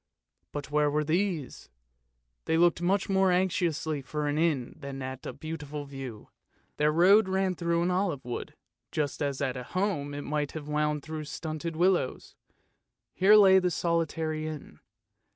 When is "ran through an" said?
7.29-7.91